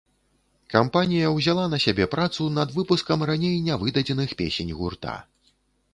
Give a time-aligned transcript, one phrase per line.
[0.75, 5.15] Кампанія ўзяла на сябе працу над выпускам раней нявыдадзеных песень гурта.